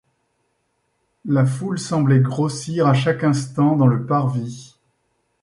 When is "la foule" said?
1.25-1.77